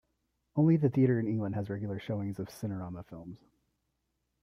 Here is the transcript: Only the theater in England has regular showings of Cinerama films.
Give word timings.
Only 0.55 0.77
the 0.77 0.89
theater 0.89 1.19
in 1.19 1.27
England 1.27 1.53
has 1.53 1.69
regular 1.69 1.99
showings 1.99 2.39
of 2.39 2.47
Cinerama 2.49 3.05
films. 3.05 3.37